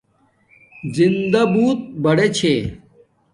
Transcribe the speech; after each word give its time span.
زندݳ 0.95 1.41
بوت 1.53 1.79
بڑے 2.03 2.27
چھے 2.37 2.53